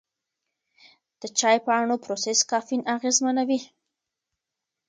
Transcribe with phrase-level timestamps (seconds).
[1.21, 3.59] د چای پاڼو پروسس کافین اغېزمنوي.